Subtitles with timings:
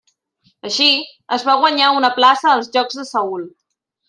[0.69, 0.87] Així,
[1.37, 3.47] es va guanyar una plaça als Jocs de Seül.